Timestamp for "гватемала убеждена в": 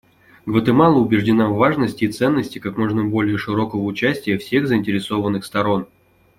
0.47-1.57